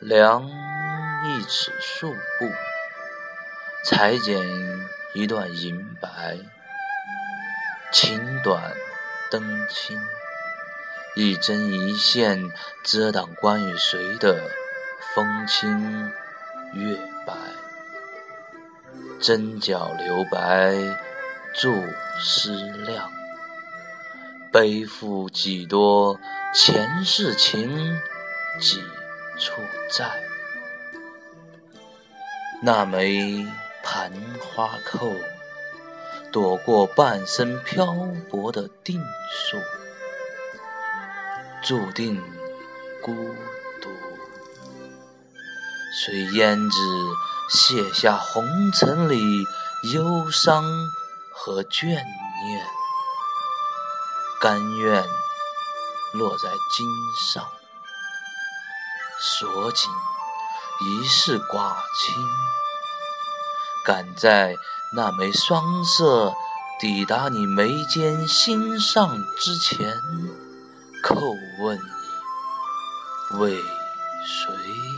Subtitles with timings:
[0.00, 0.48] 量
[1.26, 2.50] 一尺素布，
[3.84, 4.42] 裁剪
[5.12, 6.38] 一段银白。
[7.92, 8.72] 情短
[9.30, 10.00] 灯清，
[11.16, 12.50] 一针一线
[12.82, 14.50] 遮挡关与谁的
[15.14, 16.10] 风清
[16.72, 17.34] 月白。
[19.20, 20.78] 针脚留白，
[21.54, 21.70] 注
[22.18, 22.54] 思
[22.86, 23.10] 量。
[24.50, 26.18] 背负几多
[26.54, 28.00] 前世情，
[28.58, 28.82] 几
[29.38, 30.22] 处在？
[32.62, 33.46] 那枚
[33.82, 35.12] 盘花扣，
[36.30, 37.86] 躲过半生漂
[38.28, 39.56] 泊的定数，
[41.62, 42.22] 注定
[43.02, 43.14] 孤
[43.80, 43.90] 独。
[46.04, 46.76] 随胭脂
[47.50, 49.18] 卸下红尘里
[49.94, 50.62] 忧伤
[51.32, 52.66] 和眷念？
[54.40, 55.02] 甘愿
[56.12, 56.86] 落在襟
[57.32, 57.46] 上，
[59.22, 59.90] 锁紧
[60.80, 62.14] 一世寡情，
[63.84, 64.56] 赶在
[64.94, 66.32] 那枚双色
[66.80, 70.00] 抵达你眉间心上之前，
[71.04, 71.20] 叩
[71.62, 73.54] 问你为
[74.26, 74.89] 谁？